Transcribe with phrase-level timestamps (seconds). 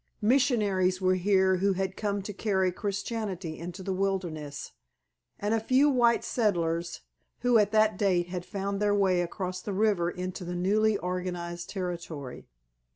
[0.23, 4.71] Missionaries were here who had come to carry Christianity into the wilderness,
[5.39, 7.01] and a few white settlers
[7.41, 11.69] who at that date had found their way across the river into the newly organized
[11.69, 12.47] territory.